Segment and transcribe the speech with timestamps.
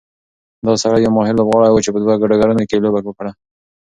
[0.65, 3.31] دا سړی یو ماهر لوبغاړی و چې په دوه ډګرونو کې یې لوبه وکړه.